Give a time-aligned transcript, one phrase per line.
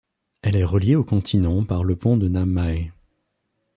[0.41, 2.91] Elle est reliée au continent par le pont de Namhae.